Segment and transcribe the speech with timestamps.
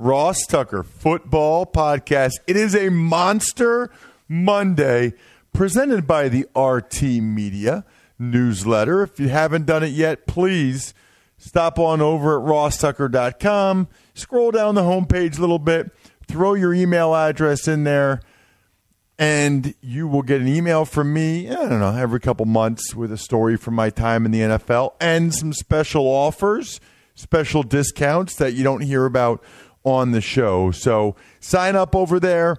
[0.00, 2.32] Ross Tucker Football Podcast.
[2.46, 3.92] It is a monster
[4.28, 5.12] Monday
[5.52, 7.84] presented by the RT Media
[8.18, 9.02] newsletter.
[9.02, 10.94] If you haven't done it yet, please
[11.36, 15.92] stop on over at rosstucker.com, scroll down the homepage a little bit,
[16.26, 18.22] throw your email address in there,
[19.18, 23.12] and you will get an email from me, I don't know, every couple months with
[23.12, 26.80] a story from my time in the NFL and some special offers,
[27.14, 29.44] special discounts that you don't hear about
[29.84, 30.70] on the show.
[30.70, 32.56] So sign up over there.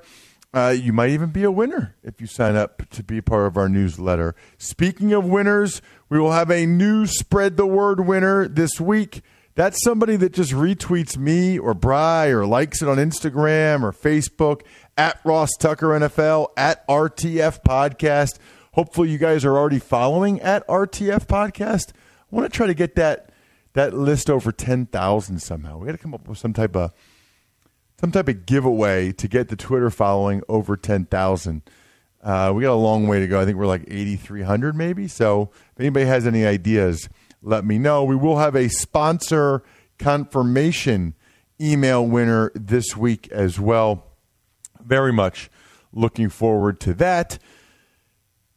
[0.53, 3.55] Uh, you might even be a winner if you sign up to be part of
[3.55, 4.36] our newsletter.
[4.58, 9.22] Speaking of winners, we will have a new Spread the Word winner this week.
[9.55, 14.62] That's somebody that just retweets me or Bry or likes it on Instagram or Facebook
[14.97, 18.40] at Ross Tucker NFL, at RTF Podcast.
[18.74, 21.91] Hopefully, you guys are already following at RTF Podcast.
[21.91, 23.29] I want to try to get that
[23.74, 25.78] that list over ten thousand somehow.
[25.78, 26.91] We got to come up with some type of
[28.01, 31.62] some type of giveaway to get the Twitter following over ten thousand.
[32.22, 33.39] Uh, we got a long way to go.
[33.39, 35.07] I think we're like eighty three hundred maybe.
[35.07, 37.07] So if anybody has any ideas,
[37.41, 38.03] let me know.
[38.03, 39.63] We will have a sponsor
[40.00, 41.13] confirmation
[41.59, 44.07] email winner this week as well.
[44.83, 45.50] Very much
[45.94, 47.38] looking forward to that.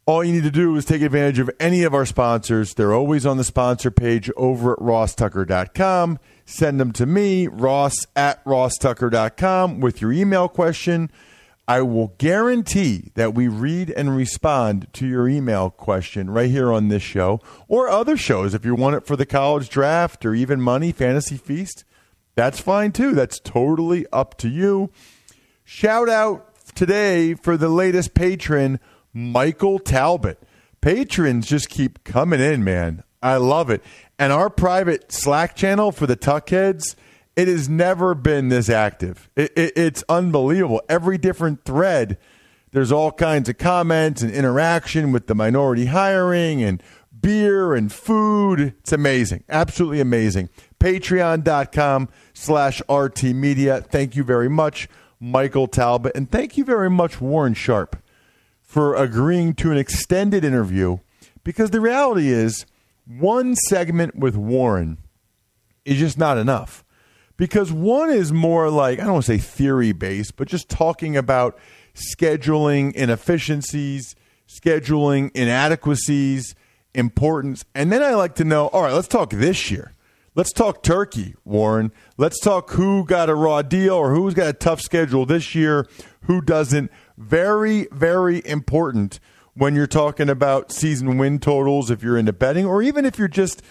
[0.06, 2.74] All you need to do is take advantage of any of our sponsors.
[2.74, 6.18] They're always on the sponsor page over at rosstucker.com.
[6.44, 11.10] Send them to me, ross at rosstucker.com, with your email question.
[11.66, 16.88] I will guarantee that we read and respond to your email question right here on
[16.88, 18.52] this show or other shows.
[18.52, 21.84] If you want it for the college draft or even money, fantasy feast,
[22.34, 23.12] that's fine too.
[23.12, 24.90] That's totally up to you.
[25.64, 28.78] Shout out today for the latest patron,
[29.14, 30.42] Michael Talbot.
[30.80, 33.04] Patrons just keep coming in, man.
[33.22, 33.82] I love it.
[34.18, 36.94] And our private Slack channel for the Tuckheads,
[37.36, 39.30] it has never been this active.
[39.34, 40.82] It, it, it's unbelievable.
[40.88, 42.18] Every different thread,
[42.72, 46.82] there's all kinds of comments and interaction with the minority hiring and
[47.18, 48.74] beer and food.
[48.80, 49.44] It's amazing.
[49.48, 50.50] Absolutely amazing.
[50.78, 53.80] Patreon.com slash RT Media.
[53.80, 54.88] Thank you very much,
[55.18, 56.12] Michael Talbot.
[56.14, 57.96] And thank you very much, Warren Sharp,
[58.74, 60.98] for agreeing to an extended interview
[61.44, 62.66] because the reality is
[63.06, 64.98] one segment with Warren
[65.84, 66.82] is just not enough.
[67.36, 71.16] Because one is more like, I don't want to say theory based, but just talking
[71.16, 71.56] about
[71.94, 74.16] scheduling inefficiencies,
[74.48, 76.56] scheduling inadequacies,
[76.94, 77.64] importance.
[77.76, 79.92] And then I like to know, all right, let's talk this year.
[80.34, 81.92] Let's talk Turkey, Warren.
[82.16, 85.86] Let's talk who got a raw deal or who's got a tough schedule this year,
[86.22, 86.90] who doesn't.
[87.16, 89.20] Very, very important
[89.54, 93.28] when you're talking about season win totals, if you're into betting, or even if you're
[93.28, 93.62] just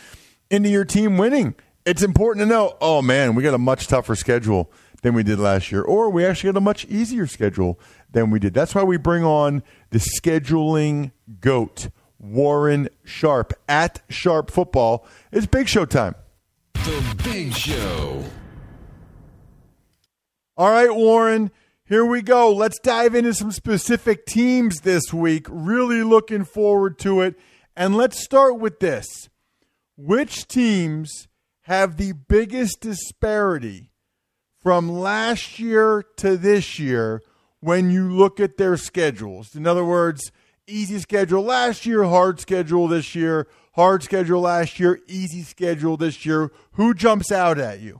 [0.50, 1.56] into your team winning.
[1.86, 5.38] It's important to know, oh man, we got a much tougher schedule than we did
[5.38, 7.78] last year, or we actually got a much easier schedule
[8.12, 8.54] than we did.
[8.54, 11.12] That's why we bring on the scheduling
[11.42, 15.06] goat, Warren Sharp, at Sharp Football.
[15.34, 16.16] It's big show time.
[16.74, 18.24] The Big Show.
[20.56, 21.52] All right, Warren.
[21.86, 22.50] Here we go.
[22.54, 25.48] Let's dive into some specific teams this week.
[25.50, 27.36] Really looking forward to it.
[27.76, 29.06] And let's start with this.
[29.98, 31.28] Which teams
[31.64, 33.92] have the biggest disparity
[34.62, 37.22] from last year to this year
[37.60, 39.54] when you look at their schedules?
[39.54, 40.32] In other words,
[40.66, 46.26] easy schedule last year, hard schedule this year, hard schedule last year, easy schedule this
[46.26, 46.50] year.
[46.72, 48.00] Who jumps out at you?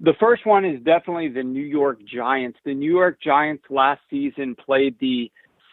[0.00, 2.58] The first one is definitely the New York Giants.
[2.64, 5.30] The New York Giants last season played the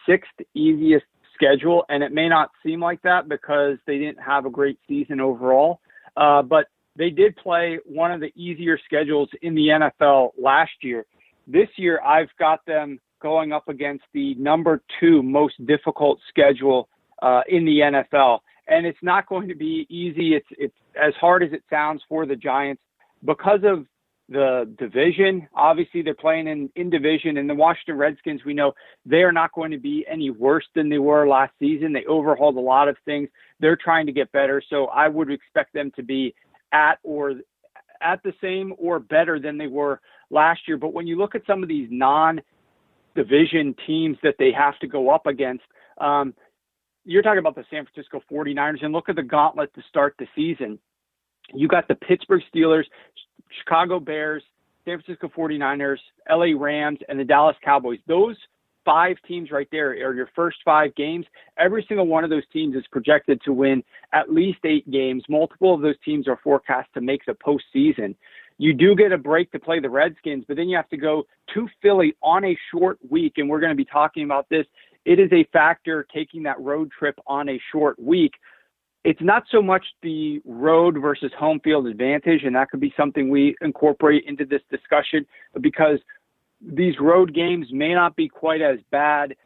[0.08, 1.04] sixth easiest
[1.34, 5.20] schedule, and it may not seem like that because they didn't have a great season
[5.20, 5.80] overall.
[6.16, 11.04] Uh, but they did play one of the easier schedules in the NFL last year.
[11.46, 16.88] This year, I've got them going up against the number two most difficult schedule
[17.20, 18.38] uh, in the NFL,
[18.68, 20.34] and it's not going to be easy.
[20.34, 22.82] It's it's as hard as it sounds for the Giants
[23.24, 23.86] because of
[24.28, 25.46] the division.
[25.54, 28.72] Obviously, they're playing in, in division, and the Washington Redskins, we know
[29.04, 31.92] they are not going to be any worse than they were last season.
[31.92, 33.28] They overhauled a lot of things.
[33.60, 36.34] They're trying to get better, so I would expect them to be
[36.72, 37.34] at or
[38.00, 40.00] at the same or better than they were
[40.30, 40.76] last year.
[40.76, 42.40] But when you look at some of these non
[43.14, 45.64] division teams that they have to go up against,
[45.98, 46.34] um,
[47.04, 50.26] you're talking about the San Francisco 49ers, and look at the gauntlet to start the
[50.34, 50.78] season.
[51.52, 52.84] You got the Pittsburgh Steelers,
[53.60, 54.42] Chicago Bears,
[54.84, 55.98] San Francisco 49ers,
[56.30, 57.98] LA Rams, and the Dallas Cowboys.
[58.06, 58.36] Those
[58.84, 61.26] five teams right there are your first five games.
[61.58, 63.82] Every single one of those teams is projected to win
[64.12, 65.24] at least eight games.
[65.28, 68.14] Multiple of those teams are forecast to make the postseason.
[68.58, 71.24] You do get a break to play the Redskins, but then you have to go
[71.54, 74.66] to Philly on a short week, and we're going to be talking about this.
[75.04, 78.32] It is a factor taking that road trip on a short week
[79.04, 83.28] it's not so much the road versus home field advantage, and that could be something
[83.28, 85.26] we incorporate into this discussion
[85.60, 85.98] because
[86.60, 89.36] these road games may not be quite as bad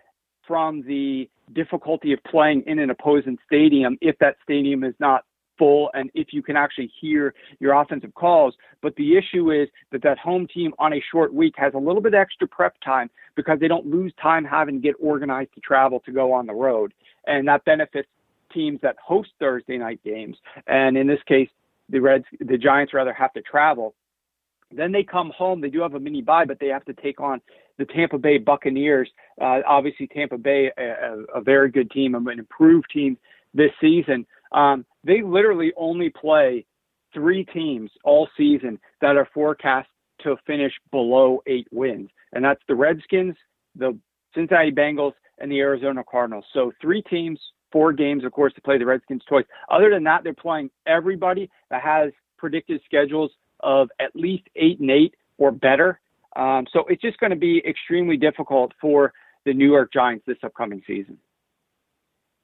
[0.47, 5.25] from the difficulty of playing in an opposing stadium if that stadium is not
[5.59, 8.55] full and if you can actually hear your offensive calls.
[8.81, 12.01] But the issue is that that home team on a short week has a little
[12.01, 15.99] bit extra prep time because they don't lose time having to get organized to travel
[16.01, 16.95] to go on the road.
[17.27, 18.09] And that benefits
[18.53, 20.37] teams that host Thursday night games,
[20.67, 21.49] and in this case,
[21.89, 23.95] the Reds, the Giants rather have to travel.
[24.71, 25.61] Then they come home.
[25.61, 27.41] They do have a mini bye, but they have to take on
[27.79, 29.09] the Tampa Bay Buccaneers.
[29.41, 33.17] Uh, obviously, Tampa Bay, a, a, very good team, an improved team
[33.55, 34.27] this season.
[34.53, 36.67] Um, they literally only play
[37.15, 39.89] three teams all season that are forecast
[40.23, 43.37] to finish below eight wins, and that's the Redskins,
[43.77, 43.97] the
[44.35, 46.45] Cincinnati Bengals, and the Arizona Cardinals.
[46.53, 47.41] So three teams
[47.73, 49.45] four games, of course, to play the Redskins twice.
[49.71, 53.31] Other than that, they're playing everybody that has predicted schedules
[53.61, 56.01] of at least eight and eight or better.
[56.37, 59.13] Um, so it's just going to be extremely difficult for
[59.45, 61.19] the New York Giants this upcoming season.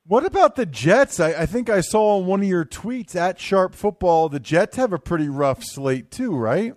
[0.07, 1.19] What about the Jets?
[1.19, 4.77] I, I, think I saw on one of your tweets at Sharp Football, the Jets
[4.77, 6.75] have a pretty rough slate too, right?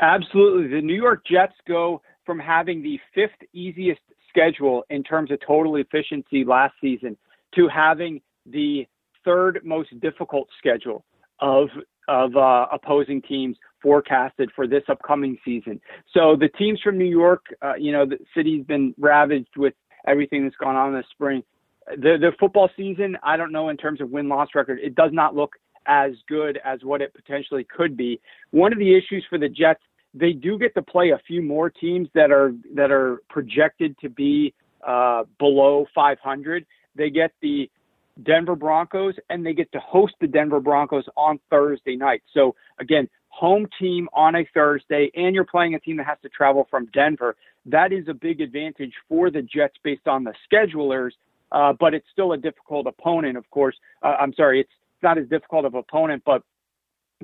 [0.00, 0.68] Absolutely.
[0.68, 5.76] The New York Jets go from having the fifth easiest schedule in terms of total
[5.76, 7.16] efficiency last season
[7.56, 8.86] to having the
[9.24, 11.04] third most difficult schedule
[11.40, 11.68] of
[12.06, 15.80] of uh, opposing teams forecasted for this upcoming season.
[16.12, 19.72] So the teams from New York, uh, you know, the city's been ravaged with
[20.06, 21.42] everything that's gone on this spring.
[21.86, 25.10] The the football season, I don't know in terms of win loss record, it does
[25.12, 25.54] not look
[25.86, 28.20] as good as what it potentially could be.
[28.50, 29.82] One of the issues for the Jets,
[30.14, 34.08] they do get to play a few more teams that are that are projected to
[34.08, 34.54] be
[34.86, 36.66] uh, below 500,
[36.96, 37.70] they get the
[38.22, 42.22] Denver Broncos and they get to host the Denver Broncos on Thursday night.
[42.32, 46.28] So again, home team on a Thursday and you're playing a team that has to
[46.28, 47.36] travel from Denver.
[47.66, 51.10] That is a big advantage for the Jets based on the schedulers,
[51.50, 53.76] uh, but it's still a difficult opponent, of course.
[54.02, 54.70] Uh, I'm sorry, it's
[55.02, 56.42] not as difficult of opponent, but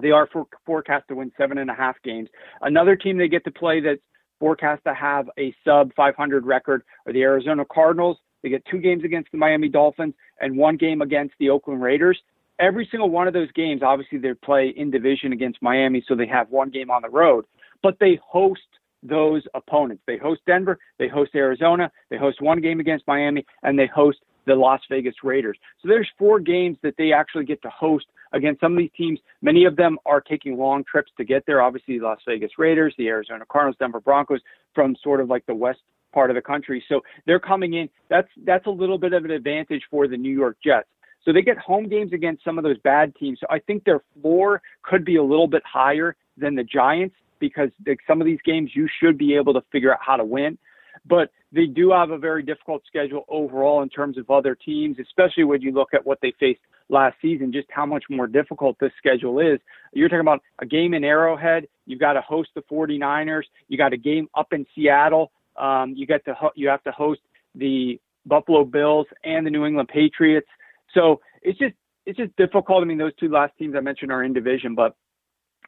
[0.01, 2.29] they are for, forecast to win seven and a half games.
[2.63, 4.01] Another team they get to play that's
[4.41, 8.17] forecast to have a sub 500 record are the Arizona Cardinals.
[8.43, 12.19] They get two games against the Miami Dolphins and one game against the Oakland Raiders.
[12.59, 16.27] Every single one of those games, obviously, they play in division against Miami, so they
[16.27, 17.47] have one game on the road,
[17.83, 18.61] but they host
[19.03, 20.03] those opponents.
[20.07, 24.19] They host Denver, they host Arizona, they host one game against Miami, and they host
[24.47, 25.59] the Las Vegas Raiders.
[25.81, 29.19] So there's four games that they actually get to host against some of these teams.
[29.43, 31.63] Many of them are taking long trips to get there.
[31.63, 34.41] Obviously, the Las Vegas Raiders, the Arizona Cardinals, Denver Broncos
[34.75, 35.81] from sort of like the west
[36.13, 36.83] part of the country.
[36.89, 37.89] So they're coming in.
[38.09, 40.89] That's that's a little bit of an advantage for the New York Jets.
[41.25, 43.39] So they get home games against some of those bad teams.
[43.41, 47.71] So I think their floor could be a little bit higher than the Giants because
[48.07, 50.59] some of these games you should be able to figure out how to win.
[51.07, 55.45] But they do have a very difficult schedule overall in terms of other teams, especially
[55.45, 58.93] when you look at what they faced last season, just how much more difficult this
[58.99, 59.59] schedule is.
[59.93, 61.67] You're talking about a game in Arrowhead.
[61.87, 63.45] You've got to host the 49ers.
[63.69, 65.33] You got a game up in Seattle.
[65.61, 67.21] Um, you get to ho- you have to host
[67.55, 70.49] the Buffalo Bills and the New England Patriots.
[70.95, 71.75] So it's just
[72.07, 72.83] it's just difficult.
[72.83, 74.97] I mean, those two last teams I mentioned are in division, but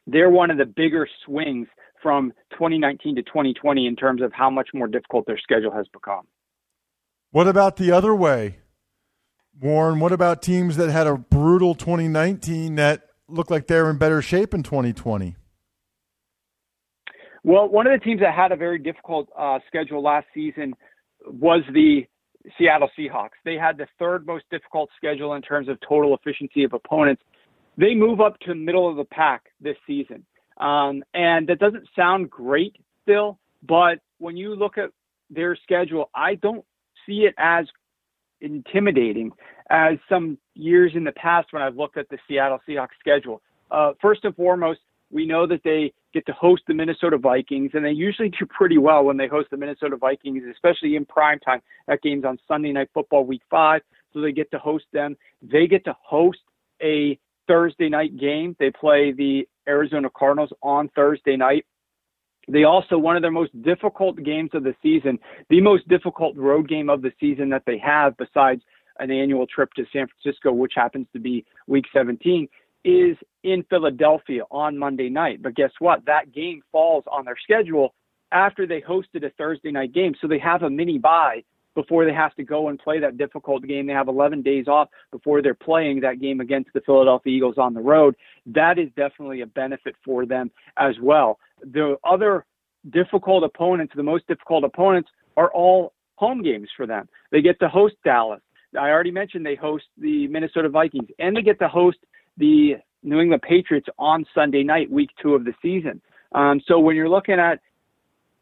[0.07, 1.67] they're one of the bigger swings
[2.01, 6.27] from 2019 to 2020 in terms of how much more difficult their schedule has become.
[7.31, 8.59] What about the other way,
[9.59, 9.99] Warren?
[9.99, 14.53] What about teams that had a brutal 2019 that look like they're in better shape
[14.53, 15.35] in 2020?
[17.43, 20.73] Well, one of the teams that had a very difficult uh, schedule last season
[21.25, 22.05] was the
[22.57, 23.37] Seattle Seahawks.
[23.43, 27.21] They had the third most difficult schedule in terms of total efficiency of opponents.
[27.77, 30.25] They move up to middle of the pack this season.
[30.57, 34.91] Um, and that doesn't sound great still, but when you look at
[35.29, 36.63] their schedule, I don't
[37.05, 37.65] see it as
[38.39, 39.31] intimidating
[39.69, 43.41] as some years in the past when I've looked at the Seattle Seahawks schedule.
[43.71, 44.79] Uh, first and foremost,
[45.13, 48.77] we know that they get to host the Minnesota Vikings, and they usually do pretty
[48.77, 51.61] well when they host the Minnesota Vikings, especially in prime time.
[51.87, 55.15] That game's on Sunday Night Football Week Five, so they get to host them.
[55.41, 56.39] They get to host
[56.81, 57.17] a
[57.47, 58.55] Thursday night game.
[58.59, 61.65] They play the Arizona Cardinals on Thursday night.
[62.47, 65.17] They also, one of their most difficult games of the season,
[65.49, 68.61] the most difficult road game of the season that they have, besides
[68.99, 72.47] an annual trip to San Francisco, which happens to be week 17,
[72.83, 75.41] is in Philadelphia on Monday night.
[75.41, 76.05] But guess what?
[76.05, 77.93] That game falls on their schedule
[78.31, 80.15] after they hosted a Thursday night game.
[80.19, 81.43] So they have a mini bye
[81.75, 83.87] before they have to go and play that difficult game.
[83.87, 87.73] They have 11 days off before they're playing that game against the Philadelphia Eagles on
[87.73, 88.15] the road.
[88.45, 91.39] That is definitely a benefit for them as well.
[91.63, 92.45] The other
[92.89, 97.07] difficult opponents, the most difficult opponents, are all home games for them.
[97.31, 98.41] They get to host Dallas.
[98.79, 101.97] I already mentioned they host the Minnesota Vikings, and they get to host
[102.37, 106.01] the New England Patriots on Sunday night, week two of the season.
[106.33, 107.59] Um, so when you're looking at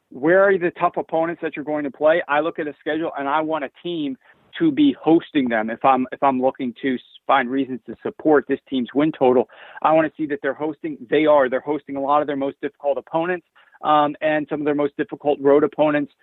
[0.10, 3.12] where are the tough opponents that you're going to play, I look at a schedule
[3.18, 4.18] and I want a team
[4.60, 5.70] to be hosting them.
[5.70, 9.50] If I'm if I'm looking to find reasons to support this team's win total,
[9.82, 10.98] I want to see that they're hosting.
[11.10, 11.50] They are.
[11.50, 13.48] They're hosting a lot of their most difficult opponents
[13.82, 16.14] um, and some of their most difficult road opponents.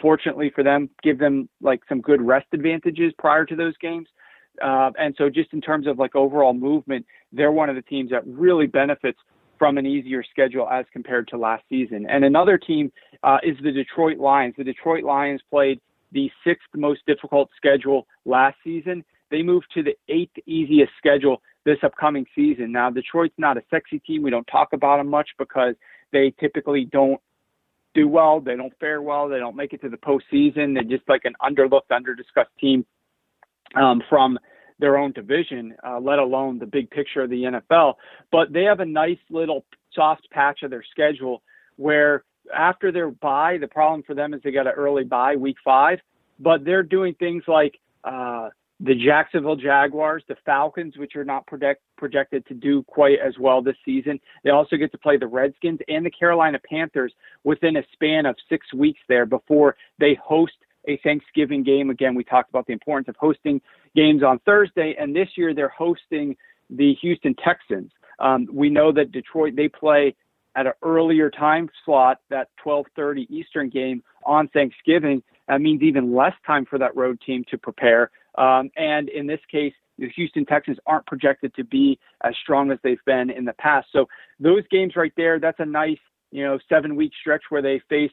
[0.00, 4.08] Fortunately for them, give them like some good rest advantages prior to those games.
[4.62, 8.10] Uh, and so, just in terms of like overall movement, they're one of the teams
[8.10, 9.18] that really benefits
[9.58, 12.06] from an easier schedule as compared to last season.
[12.08, 14.54] And another team uh, is the Detroit Lions.
[14.56, 15.80] The Detroit Lions played
[16.12, 19.04] the sixth most difficult schedule last season.
[19.30, 22.72] They moved to the eighth easiest schedule this upcoming season.
[22.72, 24.22] Now, Detroit's not a sexy team.
[24.22, 25.74] We don't talk about them much because
[26.12, 27.20] they typically don't
[27.94, 28.40] do well.
[28.40, 29.28] They don't fare well.
[29.28, 30.74] They don't make it to the postseason.
[30.74, 32.86] They're just like an underlooked, underdiscussed team
[33.74, 34.38] um, from
[34.78, 37.94] their own division, uh, let alone the big picture of the NFL.
[38.30, 41.42] But they have a nice little soft patch of their schedule
[41.76, 45.56] where after their bye, the problem for them is they got an early bye, week
[45.64, 45.98] five,
[46.38, 48.48] but they're doing things like uh,
[48.80, 53.60] the Jacksonville Jaguars, the Falcons, which are not project, projected to do quite as well
[53.60, 54.20] this season.
[54.44, 58.36] They also get to play the Redskins and the Carolina Panthers within a span of
[58.48, 60.54] six weeks there before they host
[60.88, 61.90] a Thanksgiving game.
[61.90, 63.60] Again, we talked about the importance of hosting
[63.94, 66.36] games on Thursday, and this year they're hosting
[66.70, 67.92] the Houston Texans.
[68.18, 70.16] Um, we know that Detroit they play
[70.56, 75.22] at an earlier time slot, that 12:30 Eastern game on Thanksgiving.
[75.46, 78.10] That means even less time for that road team to prepare.
[78.36, 82.78] Um, and in this case, the Houston Texans aren't projected to be as strong as
[82.82, 83.88] they've been in the past.
[83.92, 85.98] So those games right there, that's a nice,
[86.30, 88.12] you know, seven week stretch where they face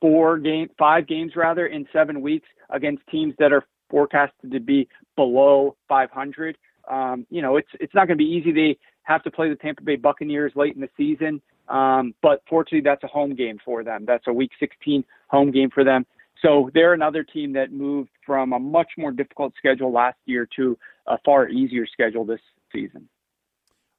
[0.00, 4.88] four game, five games rather in seven weeks against teams that are forecasted to be
[5.16, 6.56] below 500.
[6.90, 8.52] Um, you know, it's it's not going to be easy.
[8.52, 12.80] They have to play the Tampa Bay Buccaneers late in the season, um, but fortunately,
[12.80, 14.04] that's a home game for them.
[14.06, 16.06] That's a Week 16 home game for them.
[16.42, 20.78] So they're another team that moved from a much more difficult schedule last year to
[21.06, 22.40] a far easier schedule this
[22.72, 23.08] season.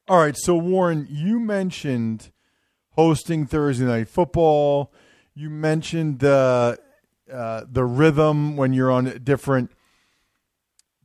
[0.08, 0.38] All right.
[0.38, 2.32] So Warren, you mentioned
[2.92, 4.92] hosting Thursday night football.
[5.40, 6.78] You mentioned the
[7.32, 9.72] uh, the rhythm when you're on different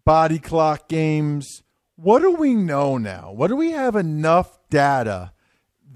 [0.04, 1.62] body clock games.
[1.94, 3.30] What do we know now?
[3.30, 5.30] What do we have enough data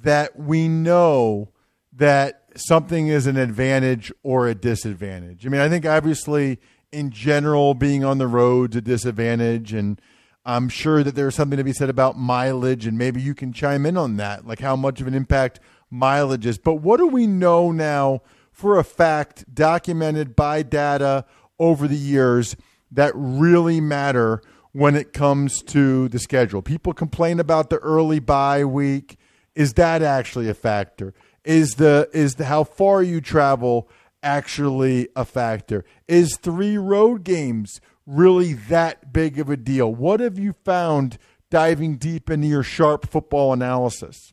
[0.05, 1.49] that we know
[1.93, 5.45] that something is an advantage or a disadvantage?
[5.45, 6.61] I mean, I think obviously
[6.93, 10.01] in general being on the road's a disadvantage and
[10.45, 13.85] I'm sure that there's something to be said about mileage and maybe you can chime
[13.85, 15.59] in on that, like how much of an impact
[15.91, 16.59] mileage is.
[16.59, 21.25] But what do we know now for a fact documented by data
[21.59, 22.57] over the years
[22.91, 24.43] that really matter
[24.73, 26.63] when it comes to the schedule.
[26.63, 29.17] People complain about the early bye week.
[29.55, 31.15] Is that actually a factor?
[31.45, 33.89] Is the is the how far you travel
[34.23, 35.85] actually a factor?
[36.07, 39.93] Is three road games really that big of a deal?
[39.93, 41.19] What have you found
[41.51, 44.33] diving deep into your sharp football analysis?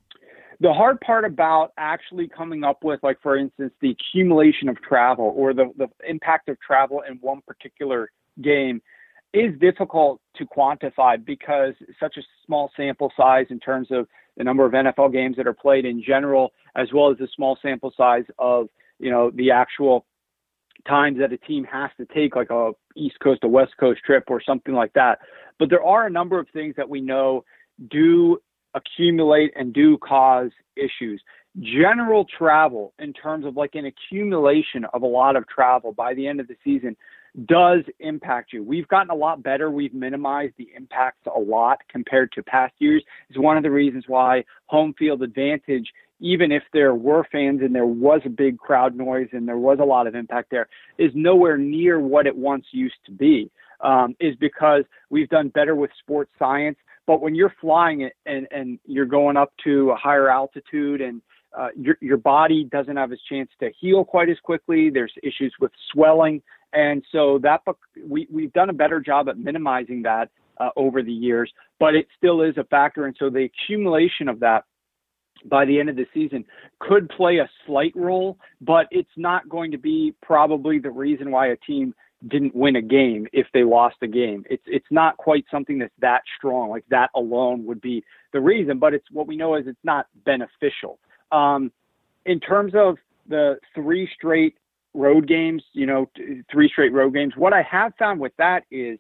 [0.61, 5.33] The hard part about actually coming up with, like, for instance, the accumulation of travel
[5.35, 8.09] or the, the impact of travel in one particular
[8.41, 8.81] game
[9.33, 14.07] is difficult to quantify because such a small sample size in terms of
[14.37, 17.57] the number of NFL games that are played in general, as well as the small
[17.61, 18.67] sample size of
[18.99, 20.05] you know the actual
[20.87, 24.25] times that a team has to take like a East Coast to West Coast trip
[24.27, 25.19] or something like that.
[25.59, 27.43] But there are a number of things that we know
[27.89, 28.39] do
[28.75, 31.21] accumulate and do cause issues.
[31.59, 36.27] General travel, in terms of like an accumulation of a lot of travel by the
[36.27, 36.95] end of the season,
[37.45, 38.63] does impact you.
[38.63, 39.69] We've gotten a lot better.
[39.69, 43.03] We've minimized the impacts a lot compared to past years.
[43.29, 45.89] It's one of the reasons why home field advantage,
[46.19, 49.79] even if there were fans and there was a big crowd noise and there was
[49.81, 50.67] a lot of impact there,
[50.97, 53.49] is nowhere near what it once used to be.
[53.81, 56.77] Um, is because we've done better with sports science.
[57.07, 61.21] But when you're flying it and, and you're going up to a higher altitude and
[61.57, 64.89] uh, your, your body doesn't have a chance to heal quite as quickly.
[64.89, 66.41] There's issues with swelling.
[66.73, 67.61] And so that
[68.05, 72.07] we, we've done a better job at minimizing that uh, over the years, but it
[72.17, 73.05] still is a factor.
[73.05, 74.65] And so the accumulation of that
[75.45, 76.43] by the end of the season
[76.79, 81.47] could play a slight role, but it's not going to be probably the reason why
[81.47, 81.93] a team
[82.27, 84.43] didn't win a game if they lost a game.
[84.49, 86.69] It's it's not quite something that's that strong.
[86.69, 88.03] Like that alone would be
[88.33, 90.99] the reason, but it's what we know is it's not beneficial.
[91.31, 91.71] Um,
[92.25, 94.55] in terms of the three straight
[94.93, 96.09] road games, you know,
[96.51, 97.33] three straight road games.
[97.35, 98.97] What I have found with that is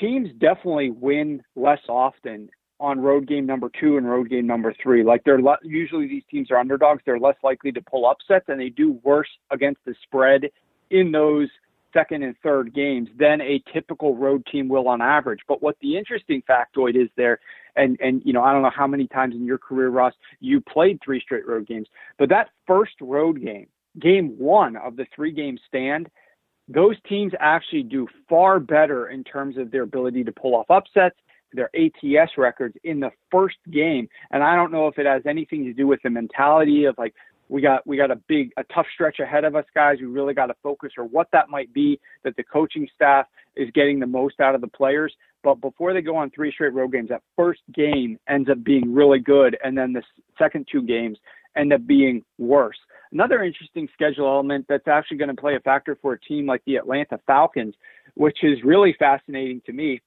[0.00, 5.02] teams definitely win less often on road game number two and road game number three.
[5.02, 7.02] Like they're le- usually these teams are underdogs.
[7.06, 10.50] They're less likely to pull upsets and they do worse against the spread
[10.90, 11.48] in those
[11.92, 15.40] second and third games than a typical road team will on average.
[15.48, 17.38] But what the interesting factoid is there,
[17.76, 20.60] and and you know I don't know how many times in your career, Ross, you
[20.60, 23.68] played three straight road games, but that first road game
[24.00, 26.08] game one of the three game stand,
[26.68, 31.16] those teams actually do far better in terms of their ability to pull off upsets,
[31.52, 34.08] their ATS records in the first game.
[34.30, 37.14] And I don't know if it has anything to do with the mentality of like,
[37.48, 39.98] we got we got a big a tough stretch ahead of us guys.
[40.00, 43.68] We really got to focus or what that might be that the coaching staff is
[43.74, 45.14] getting the most out of the players.
[45.42, 48.92] But before they go on three straight road games that first game ends up being
[48.92, 50.02] really good and then the
[50.38, 51.18] second two games
[51.56, 52.76] end up being worse.
[53.12, 56.62] Another interesting schedule element that's actually going to play a factor for a team like
[56.66, 57.74] the Atlanta Falcons,
[58.14, 60.00] which is really fascinating to me,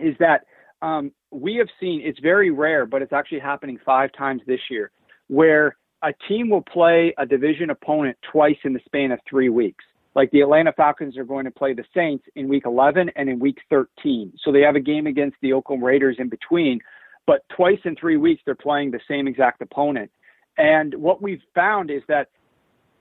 [0.00, 0.44] is that
[0.80, 4.90] um, we have seen it's very rare, but it's actually happening five times this year,
[5.28, 9.84] where a team will play a division opponent twice in the span of three weeks.
[10.14, 13.38] Like the Atlanta Falcons are going to play the Saints in week 11 and in
[13.38, 14.32] week 13.
[14.44, 16.80] So they have a game against the Oakland Raiders in between,
[17.26, 20.10] but twice in three weeks they're playing the same exact opponent.
[20.58, 22.28] And what we've found is that,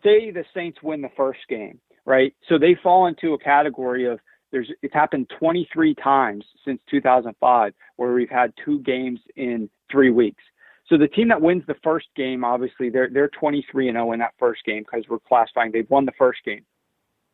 [0.04, 2.34] say, the Saints win the first game, right?
[2.48, 4.20] So they fall into a category of
[4.52, 10.44] there's it's happened 23 times since 2005 where we've had two games in three weeks.
[10.92, 14.20] So the team that wins the first game, obviously, they're they're 23 and 0 in
[14.20, 16.66] that first game because we're classifying they've won the first game.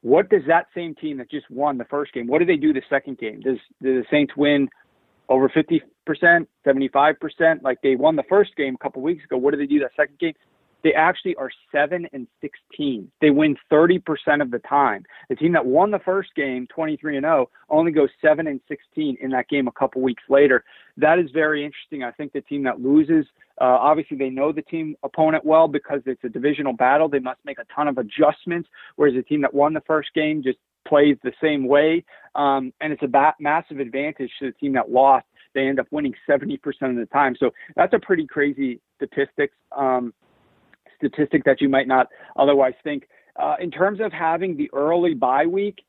[0.02, 2.28] What does that same team that just won the first game?
[2.28, 3.40] What do they do the second game?
[3.40, 4.70] Does, do the Saints win
[5.28, 5.82] over 50%,
[6.66, 7.64] 75%.
[7.64, 9.38] Like they won the first game a couple weeks ago.
[9.38, 10.34] What do they do that second game?
[10.84, 13.12] They actually are 7 and 16.
[13.22, 15.04] They win 30% of the time.
[15.30, 19.18] The team that won the first game, 23 and 0, only goes 7 and 16
[19.20, 20.64] in that game a couple weeks later.
[20.98, 22.04] That is very interesting.
[22.04, 23.26] I think the team that loses,
[23.60, 27.10] uh, obviously they know the team opponent well because it's a divisional battle.
[27.10, 30.44] They must make a ton of adjustments, whereas the team that won the first game
[30.44, 32.04] just plays the same way.
[32.36, 35.26] Um, and it's a ba- massive advantage to the team that lost.
[35.54, 37.36] They end up winning 70% of the time.
[37.40, 40.14] So that's a pretty crazy statistics um,
[40.98, 43.08] statistic that you might not otherwise think.
[43.36, 45.80] Uh, in terms of having the early bye week,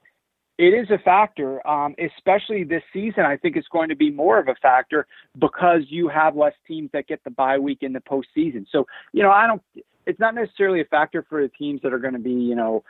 [0.59, 3.25] it is a factor, um, especially this season.
[3.25, 5.07] I think it's going to be more of a factor
[5.39, 8.67] because you have less teams that get the bye week in the postseason.
[8.71, 9.63] So, you know, I don't.
[10.05, 12.83] It's not necessarily a factor for the teams that are going to be, you know,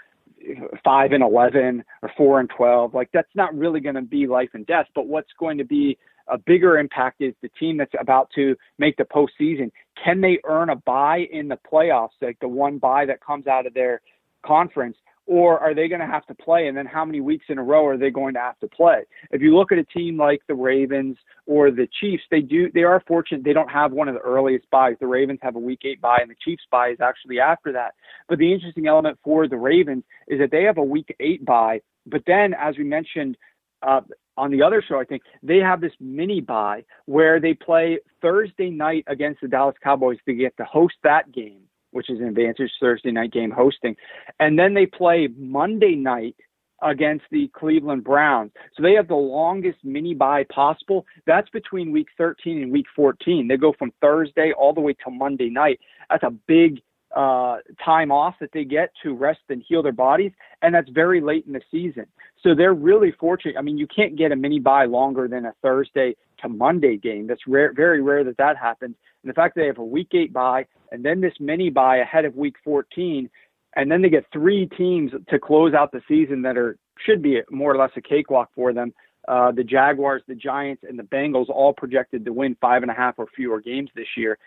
[0.82, 2.94] five and eleven or four and twelve.
[2.94, 4.86] Like that's not really going to be life and death.
[4.94, 5.98] But what's going to be
[6.30, 9.70] a bigger impact is the team that's about to make the postseason.
[10.02, 13.66] Can they earn a bye in the playoffs, like the one bye that comes out
[13.66, 14.00] of their
[14.44, 14.96] conference?
[15.28, 16.68] or are they going to have to play?
[16.68, 19.02] And then how many weeks in a row are they going to have to play?
[19.30, 22.82] If you look at a team like the Ravens or the Chiefs, they do they
[22.82, 24.96] are fortunate they don't have one of the earliest byes.
[24.98, 27.92] The Ravens have a week eight bye and the Chiefs bye is actually after that.
[28.26, 31.82] But the interesting element for the Ravens is that they have a week eight bye,
[32.06, 33.36] But then, as we mentioned
[33.82, 34.00] uh,
[34.38, 38.70] on the other show, I think they have this mini bye where they play Thursday
[38.70, 40.18] night against the Dallas Cowboys.
[40.26, 43.96] They get to host that game, which is an advantage Thursday night game hosting,
[44.40, 46.36] and then they play Monday night
[46.82, 48.52] against the Cleveland Browns.
[48.76, 51.06] So they have the longest mini bye possible.
[51.26, 53.48] That's between week 13 and week 14.
[53.48, 55.80] They go from Thursday all the way to Monday night.
[56.08, 56.80] That's a big
[57.14, 61.20] uh, time off that they get to rest and heal their bodies, and that's very
[61.20, 62.06] late in the season.
[62.42, 63.56] So they're really fortunate.
[63.58, 67.26] I mean, you can't get a mini bye longer than a Thursday to Monday game.
[67.26, 68.94] That's rare, very rare that that happens.
[69.22, 71.96] And the fact that they have a week eight bye and then this mini bye
[71.96, 73.28] ahead of week 14,
[73.76, 77.40] and then they get three teams to close out the season that are should be
[77.50, 78.92] more or less a cakewalk for them.
[79.28, 82.94] Uh, the Jaguars, the Giants, and the Bengals all projected to win five and a
[82.94, 84.38] half or fewer games this year.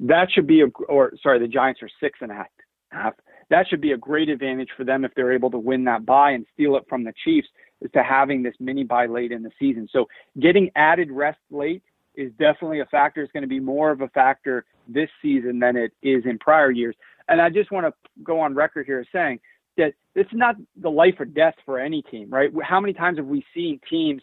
[0.00, 2.46] That should be a, or sorry, the Giants are six and a
[2.90, 3.14] half.
[3.48, 6.32] That should be a great advantage for them if they're able to win that bye
[6.32, 7.48] and steal it from the Chiefs,
[7.80, 9.88] is to having this mini bye late in the season.
[9.92, 10.06] So
[10.40, 11.82] getting added rest late
[12.14, 13.22] is definitely a factor.
[13.22, 16.70] It's going to be more of a factor this season than it is in prior
[16.70, 16.96] years.
[17.28, 19.40] And I just want to go on record here saying
[19.76, 22.50] that this is not the life or death for any team, right?
[22.62, 24.22] How many times have we seen teams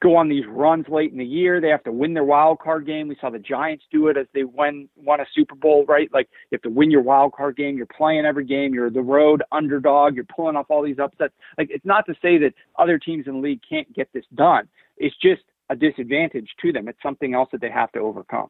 [0.00, 1.60] go on these runs late in the year.
[1.60, 3.08] They have to win their wild card game.
[3.08, 6.10] We saw the Giants do it as they won won a Super Bowl, right?
[6.12, 7.76] Like you have to win your wild card game.
[7.76, 8.72] You're playing every game.
[8.72, 10.14] You're the road underdog.
[10.14, 11.34] You're pulling off all these upsets.
[11.58, 14.68] Like it's not to say that other teams in the league can't get this done.
[14.96, 16.88] It's just a disadvantage to them.
[16.88, 18.48] It's something else that they have to overcome.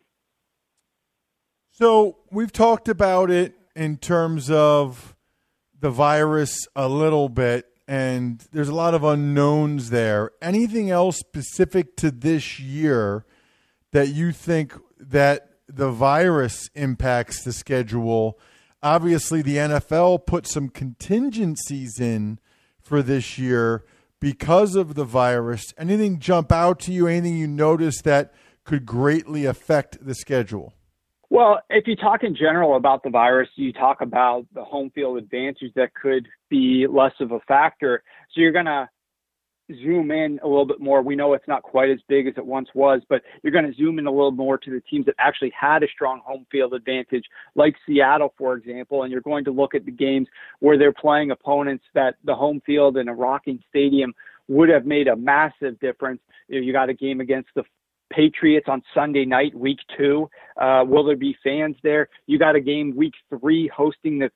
[1.72, 5.16] So we've talked about it in terms of
[5.78, 10.30] the virus a little bit and there's a lot of unknowns there.
[10.40, 13.26] Anything else specific to this year
[13.90, 18.38] that you think that the virus impacts the schedule?
[18.80, 22.38] Obviously, the NFL put some contingencies in
[22.80, 23.84] for this year
[24.20, 25.74] because of the virus.
[25.76, 27.08] Anything jump out to you?
[27.08, 30.74] Anything you notice that could greatly affect the schedule?
[31.30, 35.16] Well, if you talk in general about the virus, you talk about the home field
[35.16, 38.02] advantage that could be less of a factor.
[38.34, 38.88] So you're going to
[39.80, 41.02] zoom in a little bit more.
[41.02, 43.72] We know it's not quite as big as it once was, but you're going to
[43.74, 46.74] zoom in a little more to the teams that actually had a strong home field
[46.74, 49.04] advantage, like Seattle, for example.
[49.04, 50.26] And you're going to look at the games
[50.58, 54.12] where they're playing opponents that the home field in a rocking stadium
[54.48, 56.20] would have made a massive difference.
[56.48, 57.62] You, you got a game against the
[58.10, 60.28] Patriots on Sunday night, week two.
[60.60, 62.08] Uh, will there be fans there?
[62.26, 64.30] You got a game week three hosting the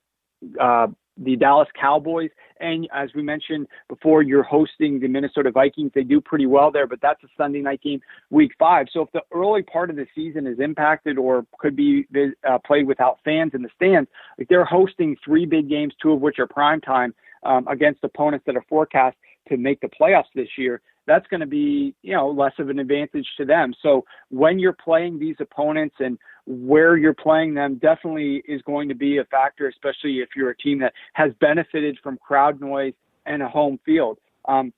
[0.60, 5.92] uh, the Dallas Cowboys, and as we mentioned before, you're hosting the Minnesota Vikings.
[5.94, 8.87] They do pretty well there, but that's a Sunday night game, week five.
[8.92, 12.04] So if the early part of the season is impacted or could be
[12.48, 16.20] uh, played without fans in the stands, like they're hosting three big games, two of
[16.20, 19.16] which are prime time um, against opponents that are forecast
[19.48, 22.78] to make the playoffs this year that's going to be, you know, less of an
[22.78, 23.74] advantage to them.
[23.82, 28.94] So when you're playing these opponents and where you're playing them definitely is going to
[28.94, 32.94] be a factor, especially if you're a team that has benefited from crowd noise
[33.26, 34.18] and a home field.
[34.46, 34.72] Um,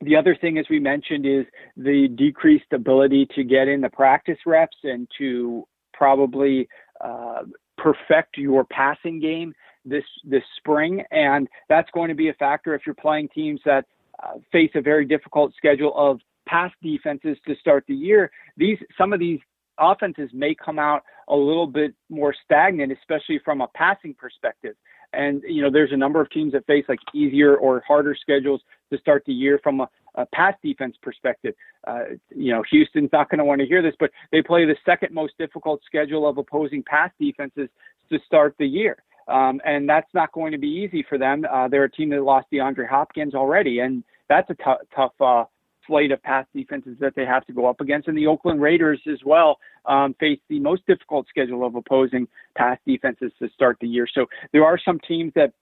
[0.00, 1.46] the other thing, as we mentioned, is
[1.76, 6.68] the decreased ability to get in the practice reps and to probably
[7.00, 7.42] uh,
[7.78, 12.82] perfect your passing game this this spring, and that's going to be a factor if
[12.86, 13.84] you're playing teams that
[14.22, 18.30] uh, face a very difficult schedule of pass defenses to start the year.
[18.56, 19.40] These some of these
[19.78, 24.76] offenses may come out a little bit more stagnant, especially from a passing perspective.
[25.12, 28.60] And you know, there's a number of teams that face like easier or harder schedules
[28.92, 31.54] to start the year from a, a pass defense perspective.
[31.86, 34.76] Uh, you know, Houston's not going to want to hear this, but they play the
[34.84, 37.68] second most difficult schedule of opposing pass defenses
[38.10, 38.96] to start the year.
[39.28, 41.44] Um, and that's not going to be easy for them.
[41.50, 45.44] Uh, they're a team that lost DeAndre Hopkins already, and that's a t- tough uh,
[45.86, 48.08] slate of pass defenses that they have to go up against.
[48.08, 52.78] And the Oakland Raiders as well um, face the most difficult schedule of opposing pass
[52.86, 54.06] defenses to start the year.
[54.12, 55.52] So there are some teams that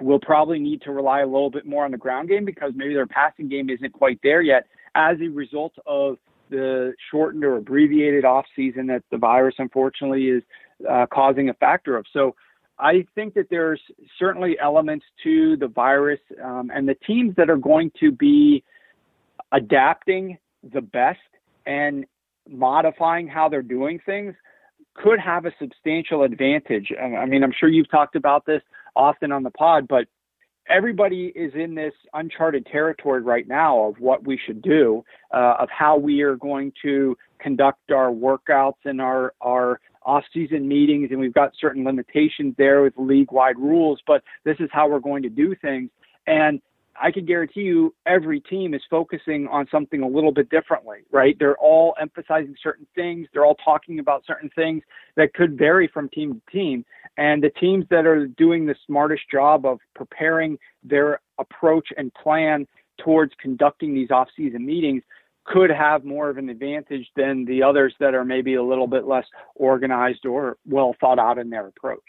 [0.00, 2.94] will probably need to rely a little bit more on the ground game because maybe
[2.94, 6.16] their passing game isn't quite there yet as a result of
[6.48, 10.42] the shortened or abbreviated off season that the virus unfortunately is
[10.88, 12.06] uh, causing a factor of.
[12.12, 12.34] So
[12.80, 13.80] I think that there's
[14.18, 18.64] certainly elements to the virus um, and the teams that are going to be
[19.52, 20.38] adapting
[20.72, 21.18] the best
[21.66, 22.06] and
[22.48, 24.34] modifying how they're doing things
[24.94, 26.92] could have a substantial advantage.
[27.00, 28.62] I mean, I'm sure you've talked about this
[28.96, 30.06] often on the pod, but
[30.68, 35.68] everybody is in this uncharted territory right now of what we should do, uh, of
[35.70, 41.34] how we are going to conduct our workouts and our our off-season meetings, and we've
[41.34, 44.00] got certain limitations there with league-wide rules.
[44.06, 45.90] But this is how we're going to do things,
[46.26, 46.60] and
[47.02, 51.34] I can guarantee you every team is focusing on something a little bit differently, right?
[51.38, 53.26] They're all emphasizing certain things.
[53.32, 54.82] They're all talking about certain things
[55.16, 56.84] that could vary from team to team.
[57.16, 62.66] And the teams that are doing the smartest job of preparing their approach and plan
[62.98, 65.02] towards conducting these off-season meetings
[65.44, 69.06] could have more of an advantage than the others that are maybe a little bit
[69.06, 69.24] less
[69.54, 72.00] organized or well thought out in their approach.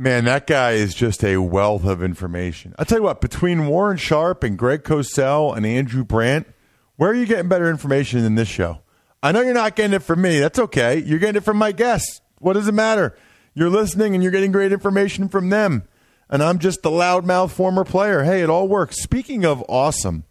[0.00, 2.72] Man, that guy is just a wealth of information.
[2.78, 6.46] I'll tell you what, between Warren Sharp and Greg Cosell and Andrew Brandt,
[6.94, 8.78] where are you getting better information than this show?
[9.24, 10.38] I know you're not getting it from me.
[10.38, 10.98] That's okay.
[10.98, 12.20] You're getting it from my guests.
[12.38, 13.18] What does it matter?
[13.54, 15.82] You're listening and you're getting great information from them.
[16.30, 18.22] And I'm just the loudmouth former player.
[18.22, 19.02] Hey, it all works.
[19.02, 20.22] Speaking of awesome,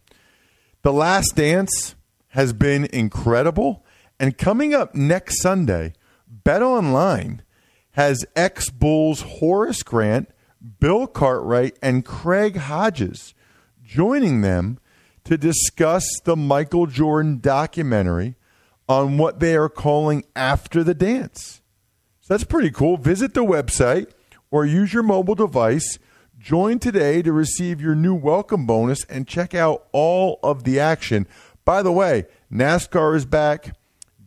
[0.83, 1.95] The Last Dance
[2.29, 3.85] has been incredible.
[4.17, 5.91] And coming up next Sunday,
[6.25, 7.41] Bet Online
[7.97, 10.29] has ex Bulls Horace Grant,
[10.79, 13.33] Bill Cartwright, and Craig Hodges
[13.83, 14.77] joining them
[15.23, 18.35] to discuss the Michael Jordan documentary
[18.87, 21.61] on what they are calling After the Dance.
[22.21, 22.97] So that's pretty cool.
[22.97, 24.11] Visit the website
[24.51, 25.97] or use your mobile device.
[26.37, 31.25] Join today to receive your new welcome bonus and check out all of the action.
[31.65, 33.75] By the way, NASCAR is back.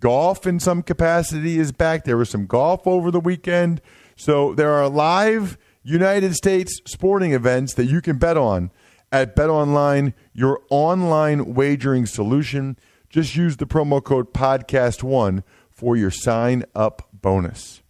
[0.00, 2.04] Golf in some capacity is back.
[2.04, 3.80] There was some golf over the weekend.
[4.16, 8.70] So there are live United States sporting events that you can bet on
[9.12, 12.78] at Bet Online, your online wagering solution.
[13.08, 17.82] Just use the promo code podcast1 for your sign up bonus.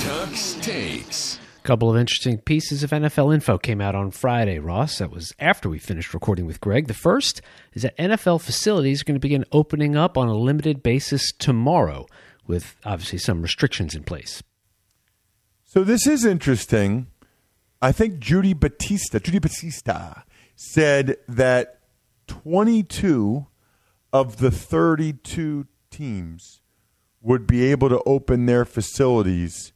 [0.00, 1.38] Tuck's takes.
[1.68, 4.96] Couple of interesting pieces of NFL info came out on Friday, Ross.
[4.96, 6.86] That was after we finished recording with Greg.
[6.86, 7.42] The first
[7.74, 12.06] is that NFL facilities are going to begin opening up on a limited basis tomorrow,
[12.46, 14.42] with obviously some restrictions in place.
[15.62, 17.08] So this is interesting.
[17.82, 20.24] I think Judy Battista, Judy Battista
[20.56, 21.80] said that
[22.28, 23.46] 22
[24.10, 26.62] of the 32 teams
[27.20, 29.74] would be able to open their facilities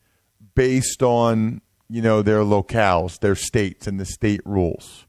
[0.54, 1.60] based on,
[1.92, 5.04] you know, their locales, their states and the state rules.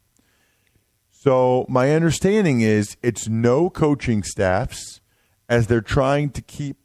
[1.10, 5.00] So my understanding is it's no coaching staffs
[5.48, 6.76] as they're trying to keep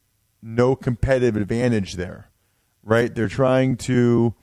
[0.40, 2.30] no competitive advantage there.
[2.84, 3.12] Right?
[3.12, 4.37] They're trying to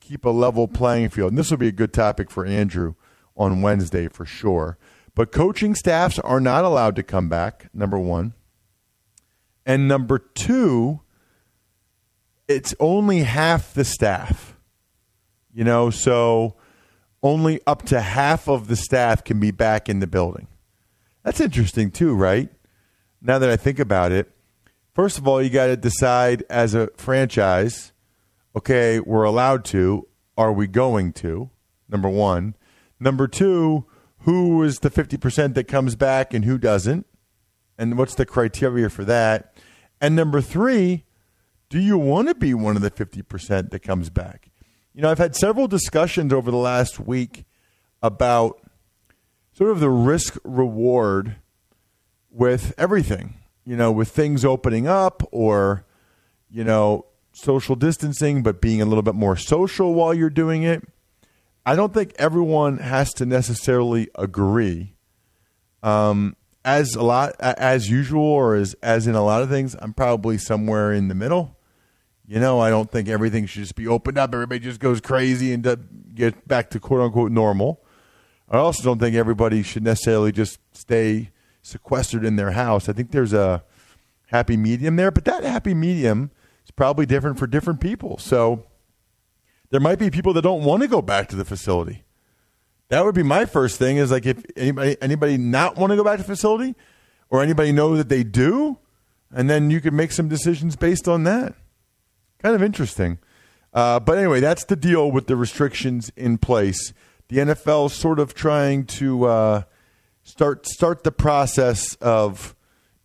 [0.00, 1.32] keep a level playing field.
[1.32, 2.94] And this will be a good topic for Andrew
[3.36, 4.78] on Wednesday for sure.
[5.14, 8.32] But coaching staffs are not allowed to come back, number one.
[9.66, 11.00] And number two,
[12.48, 14.57] it's only half the staff.
[15.58, 16.54] You know, so
[17.20, 20.46] only up to half of the staff can be back in the building.
[21.24, 22.48] That's interesting too, right?
[23.20, 24.30] Now that I think about it,
[24.94, 27.90] first of all, you got to decide as a franchise,
[28.54, 31.50] okay, we're allowed to, are we going to?
[31.88, 32.54] Number 1.
[33.00, 33.84] Number 2,
[34.18, 37.04] who is the 50% that comes back and who doesn't?
[37.76, 39.56] And what's the criteria for that?
[40.00, 41.04] And number 3,
[41.68, 44.50] do you want to be one of the 50% that comes back?
[44.98, 47.44] You know, I've had several discussions over the last week
[48.02, 48.60] about
[49.52, 51.36] sort of the risk reward
[52.32, 53.34] with everything,
[53.64, 55.84] you know, with things opening up or,
[56.50, 60.82] you know, social distancing, but being a little bit more social while you're doing it.
[61.64, 64.96] I don't think everyone has to necessarily agree.
[65.80, 66.34] Um,
[66.64, 70.38] as a lot as usual, or as as in a lot of things, I'm probably
[70.38, 71.56] somewhere in the middle.
[72.28, 74.34] You know, I don't think everything should just be opened up.
[74.34, 75.64] Everybody just goes crazy and
[76.14, 77.80] get back to quote unquote normal.
[78.50, 81.30] I also don't think everybody should necessarily just stay
[81.62, 82.86] sequestered in their house.
[82.86, 83.64] I think there's a
[84.26, 86.30] happy medium there, but that happy medium
[86.66, 88.18] is probably different for different people.
[88.18, 88.66] So
[89.70, 92.04] there might be people that don't want to go back to the facility.
[92.88, 96.04] That would be my first thing is like if anybody anybody not want to go
[96.04, 96.74] back to the facility
[97.30, 98.78] or anybody know that they do,
[99.30, 101.54] and then you can make some decisions based on that.
[102.42, 103.18] Kind of interesting.
[103.72, 106.92] Uh, but anyway, that's the deal with the restrictions in place.
[107.28, 109.62] The NFL is sort of trying to uh,
[110.22, 112.54] start start the process of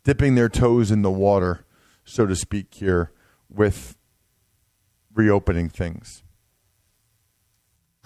[0.04, 1.66] dipping their toes in the water,
[2.06, 3.12] so to speak, here
[3.50, 3.98] with
[5.14, 6.24] reopening things.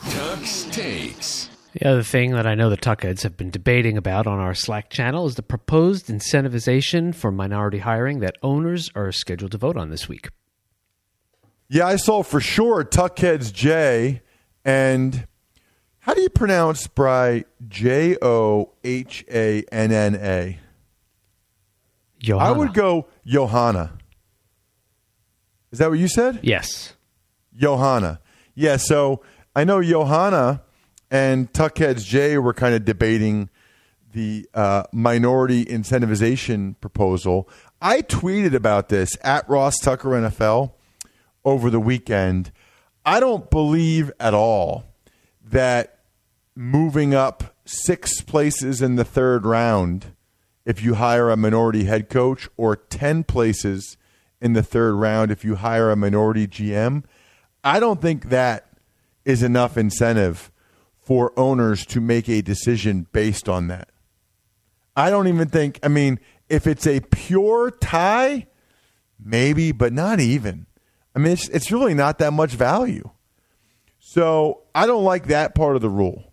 [0.09, 1.49] Tuck's takes.
[1.73, 4.89] The other thing that I know the Tuckheads have been debating about on our Slack
[4.89, 9.91] channel is the proposed incentivization for minority hiring that owners are scheduled to vote on
[9.91, 10.29] this week.
[11.69, 14.21] Yeah, I saw for sure Tuckheads J
[14.63, 15.27] and
[15.99, 20.59] how do you pronounce Bry J O H A N N A?
[22.19, 22.49] Johanna.
[22.49, 23.97] I would go Johanna.
[25.71, 26.39] Is that what you said?
[26.43, 26.93] Yes.
[27.53, 28.21] Johanna.
[28.55, 29.21] Yeah, so
[29.55, 30.63] I know Johanna
[31.11, 33.49] and Tuckheads J were kind of debating
[34.13, 37.49] the uh, minority incentivization proposal.
[37.81, 40.71] I tweeted about this at Ross Tucker NFL
[41.47, 42.51] over the weekend.
[43.05, 44.83] I don't believe at all
[45.41, 45.99] that
[46.57, 50.07] moving up six places in the third round,
[50.65, 53.95] if you hire a minority head coach, or 10 places
[54.41, 57.05] in the third round if you hire a minority GM,
[57.63, 58.67] I don't think that
[59.23, 60.51] is enough incentive
[60.99, 63.87] for owners to make a decision based on that.
[64.97, 68.47] I don't even think, I mean, if it's a pure tie,
[69.17, 70.65] maybe, but not even.
[71.17, 73.09] I mean, it's, it's really not that much value.
[73.97, 76.31] So I don't like that part of the rule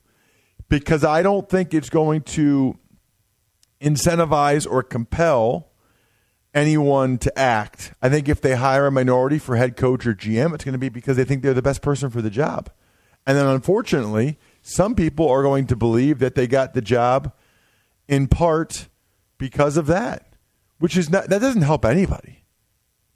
[0.68, 2.79] because I don't think it's going to
[3.81, 5.70] incentivize or compel
[6.53, 7.94] anyone to act.
[8.03, 10.79] I think if they hire a minority for head coach or GM, it's going to
[10.79, 12.68] be because they think they're the best person for the job.
[13.27, 17.33] And then unfortunately, some people are going to believe that they got the job
[18.07, 18.88] in part
[19.38, 20.35] because of that,
[20.79, 22.43] which is not that doesn't help anybody.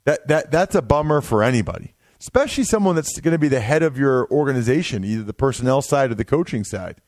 [0.09, 3.83] That that that's a bummer for anybody, especially someone that's going to be the head
[3.83, 6.99] of your organization, either the personnel side or the coaching side.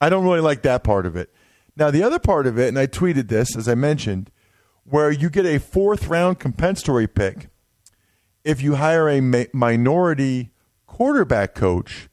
[0.00, 1.30] I don't really like that part of it.
[1.76, 4.30] Now, the other part of it, and I tweeted this as I mentioned,
[4.84, 7.50] where you get a fourth round compensatory pick
[8.44, 10.52] if you hire a ma- minority
[10.86, 12.08] quarterback coach,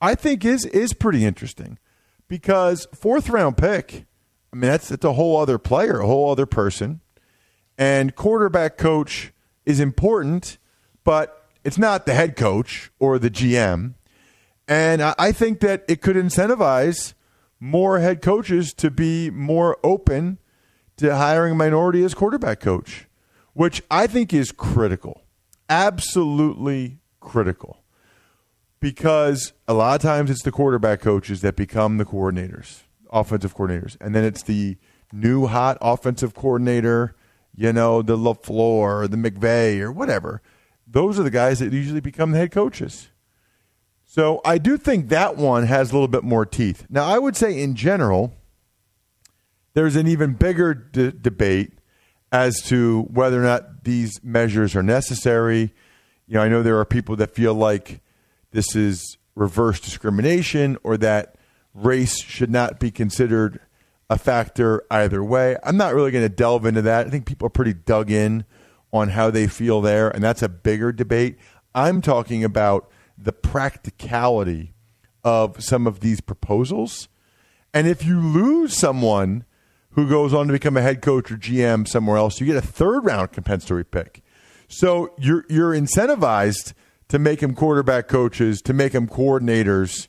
[0.00, 1.80] I think is is pretty interesting
[2.28, 4.06] because fourth round pick.
[4.52, 7.00] I mean, that's it's a whole other player, a whole other person,
[7.76, 9.32] and quarterback coach
[9.66, 10.58] is important,
[11.04, 13.94] but it's not the head coach or the GM.
[14.66, 17.12] And I, think that it could incentivize
[17.60, 20.38] more head coaches to be more open
[20.96, 23.06] to hiring minority as quarterback coach,
[23.52, 25.22] which I think is critical,
[25.68, 27.80] absolutely critical.
[28.80, 33.96] Because a lot of times it's the quarterback coaches that become the coordinators, offensive coordinators.
[34.00, 34.76] And then it's the
[35.12, 37.14] new hot offensive coordinator,
[37.56, 40.42] you know, the LaFleur or the McVay or whatever.
[40.86, 43.08] Those are the guys that usually become the head coaches.
[44.04, 46.86] So I do think that one has a little bit more teeth.
[46.88, 48.32] Now, I would say in general,
[49.74, 51.72] there's an even bigger d- debate
[52.30, 55.72] as to whether or not these measures are necessary.
[56.26, 58.02] You know, I know there are people that feel like
[58.52, 61.36] this is reverse discrimination or that
[61.74, 63.60] race should not be considered
[64.10, 65.56] a factor either way.
[65.62, 67.06] I'm not really going to delve into that.
[67.06, 68.44] I think people are pretty dug in
[68.92, 71.38] on how they feel there, and that's a bigger debate.
[71.74, 74.74] I'm talking about the practicality
[75.24, 77.08] of some of these proposals.
[77.72, 79.44] And if you lose someone
[79.90, 82.62] who goes on to become a head coach or GM somewhere else, you get a
[82.62, 84.22] third round compensatory pick.
[84.68, 86.72] So you're you're incentivized
[87.08, 90.08] to make them quarterback coaches, to make them coordinators,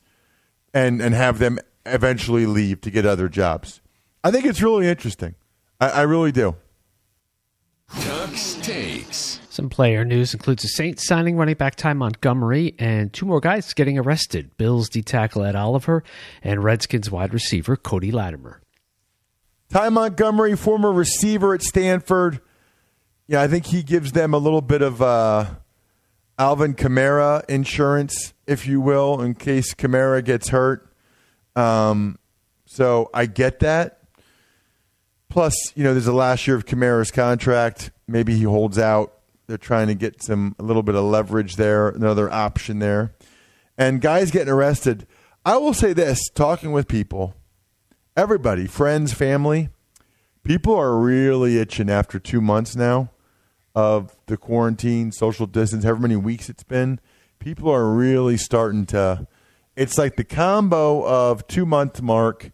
[0.73, 3.81] and and have them eventually leave to get other jobs.
[4.25, 5.35] I think it's really interesting.
[5.79, 6.55] I, I really do.
[7.93, 9.39] Tuck's takes.
[9.51, 13.71] Some player news includes the Saints signing running back Ty Montgomery and two more guys
[13.75, 16.03] getting arrested Bills D tackle Ed Oliver
[16.41, 18.61] and Redskins wide receiver Cody Latimer.
[19.69, 22.41] Ty Montgomery, former receiver at Stanford.
[23.27, 25.45] Yeah, I think he gives them a little bit of uh,
[26.39, 30.91] Alvin Kamara insurance, if you will, in case Kamara gets hurt.
[31.55, 32.17] Um,
[32.65, 33.99] so I get that.
[35.35, 37.91] Plus, you know, there's the last year of Kamara's contract.
[38.07, 39.15] Maybe he holds out.
[39.47, 43.13] They're trying to get some a little bit of leverage there, another option there.
[43.77, 45.05] And guys getting arrested.
[45.43, 47.35] I will say this: talking with people,
[48.15, 49.67] everybody, friends, family,
[50.45, 53.11] people are really itching after two months now
[53.75, 56.97] of the quarantine, social distance, however many weeks it's been.
[57.39, 59.27] People are really starting to.
[59.75, 62.51] It's like the combo of two month mark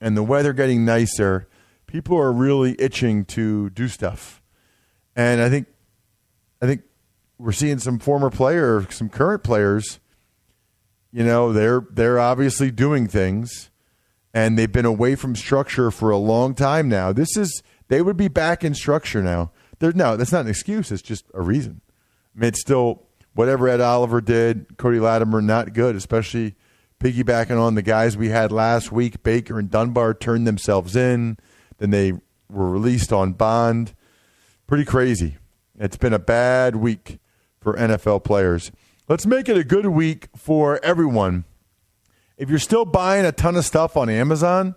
[0.00, 1.46] and the weather getting nicer.
[1.92, 4.40] People are really itching to do stuff,
[5.14, 5.66] and I think,
[6.62, 6.84] I think
[7.36, 10.00] we're seeing some former player, some current players.
[11.12, 13.70] You know, they're they're obviously doing things,
[14.32, 17.12] and they've been away from structure for a long time now.
[17.12, 19.52] This is they would be back in structure now.
[19.78, 20.90] They're, no, that's not an excuse.
[20.90, 21.82] It's just a reason.
[22.34, 23.02] I mean, it's still
[23.34, 26.54] whatever Ed Oliver did, Cody Latimer, not good, especially
[27.00, 29.22] piggybacking on the guys we had last week.
[29.22, 31.36] Baker and Dunbar turned themselves in.
[31.82, 32.12] Then they
[32.48, 33.92] were released on bond.
[34.68, 35.38] Pretty crazy.
[35.76, 37.18] It's been a bad week
[37.60, 38.70] for NFL players.
[39.08, 41.44] Let's make it a good week for everyone.
[42.38, 44.76] If you're still buying a ton of stuff on Amazon,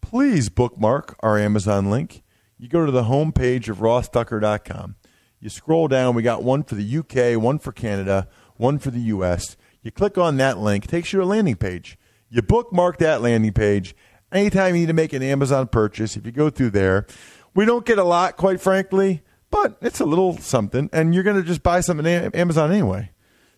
[0.00, 2.22] please bookmark our Amazon link.
[2.56, 4.94] You go to the homepage of rosstucker.com.
[5.40, 9.00] You scroll down, we got one for the UK, one for Canada, one for the
[9.00, 9.56] US.
[9.82, 11.98] You click on that link, takes you to a landing page.
[12.30, 13.96] You bookmark that landing page.
[14.32, 17.06] Anytime you need to make an Amazon purchase, if you go through there,
[17.54, 21.36] we don't get a lot, quite frankly, but it's a little something, and you're going
[21.36, 23.10] to just buy something on Amazon anyway.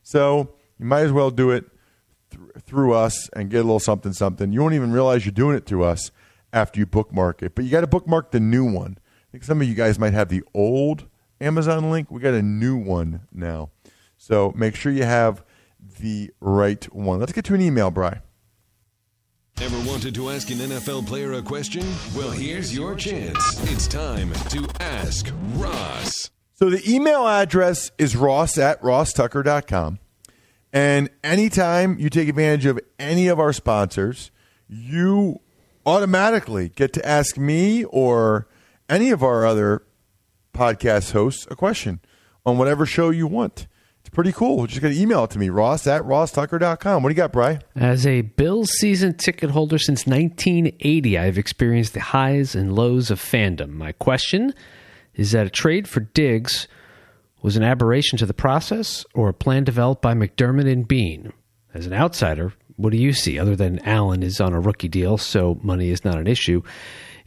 [0.02, 1.64] So you might as well do it
[2.30, 4.52] th- through us and get a little something, something.
[4.52, 6.10] You won't even realize you're doing it through us
[6.52, 8.98] after you bookmark it, but you got to bookmark the new one.
[9.06, 11.06] I think some of you guys might have the old
[11.40, 12.10] Amazon link.
[12.10, 13.70] We got a new one now.
[14.16, 15.42] So make sure you have
[16.00, 17.20] the right one.
[17.20, 18.20] Let's get to an email, Bry.
[19.60, 21.82] Ever wanted to ask an NFL player a question?
[22.16, 23.60] Well, here's your chance.
[23.72, 26.30] It's time to ask Ross.
[26.54, 29.98] So the email address is ross at rosstucker.com.
[30.72, 34.30] And anytime you take advantage of any of our sponsors,
[34.68, 35.40] you
[35.84, 38.46] automatically get to ask me or
[38.88, 39.82] any of our other
[40.54, 41.98] podcast hosts a question
[42.46, 43.66] on whatever show you want.
[44.08, 44.66] It's pretty cool.
[44.66, 47.02] Just going to email it to me, ross at rosstucker.com.
[47.02, 47.58] What do you got, Bry?
[47.76, 53.20] As a Bills season ticket holder since 1980, I've experienced the highs and lows of
[53.20, 53.72] fandom.
[53.72, 54.54] My question
[55.12, 56.68] is that a trade for Diggs
[57.42, 61.34] was an aberration to the process or a plan developed by McDermott and Beane?
[61.74, 65.18] As an outsider, what do you see other than Allen is on a rookie deal,
[65.18, 66.62] so money is not an issue?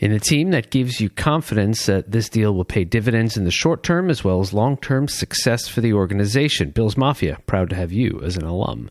[0.01, 3.51] In a team that gives you confidence that this deal will pay dividends in the
[3.51, 6.71] short term as well as long term success for the organization.
[6.71, 8.89] Bills Mafia, proud to have you as an alum.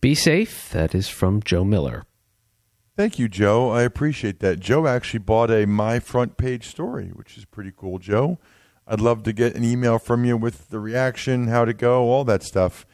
[0.00, 0.70] Be safe.
[0.70, 2.04] That is from Joe Miller.
[2.96, 3.70] Thank you, Joe.
[3.70, 4.60] I appreciate that.
[4.60, 8.38] Joe actually bought a My Front Page story, which is pretty cool, Joe.
[8.86, 12.24] I'd love to get an email from you with the reaction, how to go, all
[12.24, 12.86] that stuff.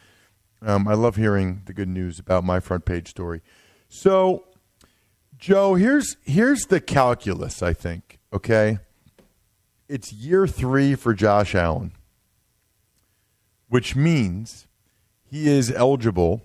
[0.61, 3.41] Um, I love hearing the good news about my front page story.
[3.89, 4.45] So
[5.47, 8.81] Joe, here's here's the calculus, I think, okay?
[9.89, 11.93] It's year 3 for Josh Allen,
[13.69, 14.67] which means
[15.23, 16.43] he is eligible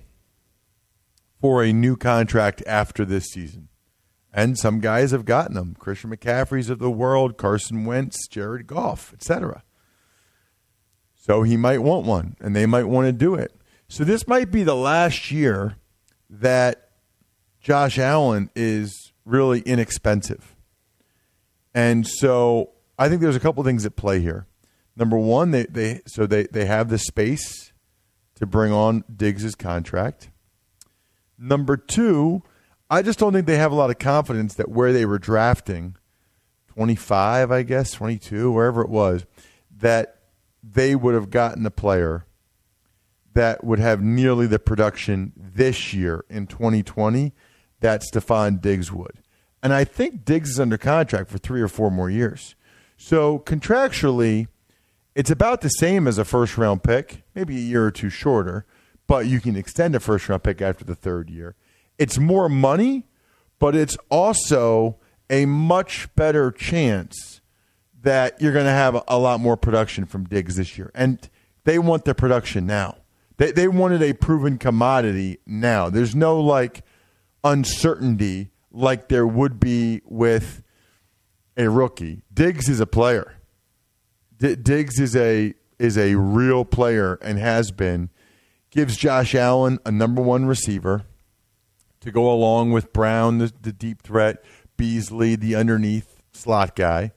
[1.39, 3.69] for a new contract after this season.
[4.31, 5.75] And some guys have gotten them.
[5.79, 9.63] Christian McCaffrey's of the world, Carson Wentz, Jared Goff, etc.
[11.15, 13.51] So he might want one, and they might want to do it.
[13.87, 15.77] So this might be the last year
[16.29, 16.90] that
[17.61, 20.55] Josh Allen is really inexpensive.
[21.73, 24.47] And so I think there's a couple things at play here.
[24.97, 27.71] Number one, they, they so they, they have the space
[28.35, 30.31] to bring on Diggs's contract.
[31.37, 32.43] Number two,
[32.89, 35.95] I just don't think they have a lot of confidence that where they were drafting,
[36.67, 39.25] 25, I guess, 22, wherever it was,
[39.77, 40.17] that
[40.61, 42.25] they would have gotten a player
[43.33, 47.33] that would have nearly the production this year in 2020
[47.81, 49.19] that Stefon Diggs would.
[49.61, 52.55] And I think Diggs is under contract for three or four more years.
[52.97, 54.47] So contractually,
[55.13, 58.65] it's about the same as a first round pick, maybe a year or two shorter,
[59.07, 61.55] but you can extend a first round pick after the third year.
[61.97, 63.07] It's more money,
[63.59, 64.97] but it's also
[65.29, 67.41] a much better chance
[68.01, 70.91] that you're going to have a lot more production from Diggs this year.
[70.95, 71.29] And
[71.63, 72.97] they want the production now.
[73.37, 75.89] They, they wanted a proven commodity now.
[75.89, 76.83] There's no like,
[77.43, 80.63] uncertainty like there would be with
[81.57, 82.23] a rookie.
[82.33, 83.35] Diggs is a player.
[84.37, 88.09] D- Diggs is a is a real player and has been.
[88.69, 91.03] Gives Josh Allen a number one receiver
[91.99, 94.43] to go along with Brown, the, the deep threat,
[94.77, 97.11] Beasley, the underneath slot guy,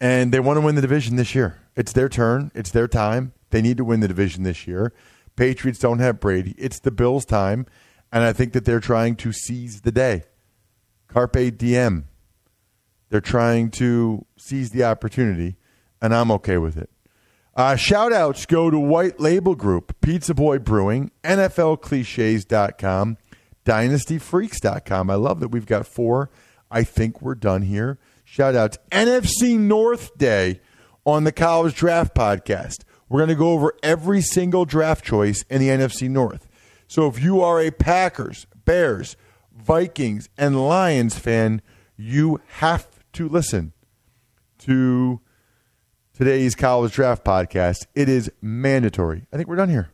[0.00, 1.58] and they want to win the division this year.
[1.76, 2.50] It's their turn.
[2.54, 3.32] It's their time.
[3.50, 4.92] They need to win the division this year.
[5.36, 6.54] Patriots don't have Brady.
[6.58, 7.66] It's the Bills' time.
[8.10, 10.24] And I think that they're trying to seize the day.
[11.08, 12.06] Carpe diem.
[13.10, 15.56] They're trying to seize the opportunity,
[16.00, 16.90] and I'm okay with it.
[17.54, 23.16] Uh, shout outs go to White Label Group, Pizza Boy Brewing, NFLcliches.com,
[23.64, 25.10] DynastyFreaks.com.
[25.10, 26.30] I love that we've got four.
[26.70, 27.98] I think we're done here.
[28.24, 30.60] Shout outs NFC North Day
[31.04, 32.84] on the College Draft Podcast.
[33.08, 36.46] We're going to go over every single draft choice in the NFC North.
[36.88, 39.16] So if you are a Packers, Bears,
[39.54, 41.60] Vikings, and Lions fan,
[41.96, 43.72] you have to listen
[44.60, 45.20] to
[46.14, 47.86] today's college draft podcast.
[47.94, 49.26] It is mandatory.
[49.32, 49.90] I think we're done here.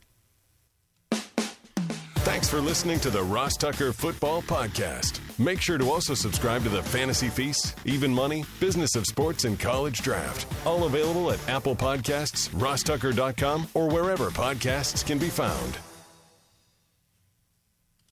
[2.25, 5.21] Thanks for listening to the Ross Tucker Football Podcast.
[5.39, 9.59] Make sure to also subscribe to the Fantasy Feast, Even Money, Business of Sports, and
[9.59, 10.47] College Draft.
[10.67, 15.79] All available at Apple Podcasts, rosstucker.com, or wherever podcasts can be found.